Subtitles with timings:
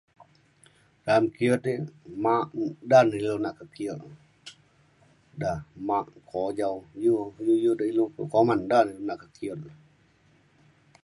[1.05, 1.75] Dalem kimet e
[2.23, 4.01] mak u- da ne ilu nak ke kiok
[5.41, 5.51] da
[5.87, 9.61] mak kujau iu iu iu de ilu kelo kuman da ne nak ke kiok.